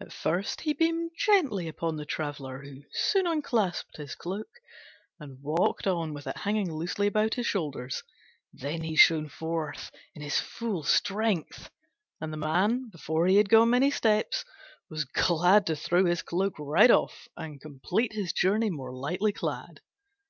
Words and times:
At 0.00 0.14
first 0.14 0.62
he 0.62 0.72
beamed 0.72 1.10
gently 1.14 1.68
upon 1.68 1.96
the 1.96 2.06
traveller, 2.06 2.62
who 2.62 2.84
soon 2.90 3.26
unclasped 3.26 3.98
his 3.98 4.14
cloak 4.14 4.48
and 5.20 5.42
walked 5.42 5.86
on 5.86 6.14
with 6.14 6.26
it 6.26 6.38
hanging 6.38 6.72
loosely 6.72 7.06
about 7.06 7.34
his 7.34 7.46
shoulders: 7.46 8.02
then 8.50 8.80
he 8.80 8.96
shone 8.96 9.28
forth 9.28 9.90
in 10.14 10.22
his 10.22 10.40
full 10.40 10.84
strength, 10.84 11.68
and 12.18 12.32
the 12.32 12.38
man, 12.38 12.88
before 12.88 13.26
he 13.26 13.36
had 13.36 13.50
gone 13.50 13.68
many 13.68 13.90
steps, 13.90 14.46
was 14.88 15.04
glad 15.04 15.66
to 15.66 15.76
throw 15.76 16.06
his 16.06 16.22
cloak 16.22 16.54
right 16.58 16.90
off 16.90 17.28
and 17.36 17.60
complete 17.60 18.14
his 18.14 18.32
journey 18.32 18.70
more 18.70 18.94
lightly 18.96 19.34
clad. 19.34 19.82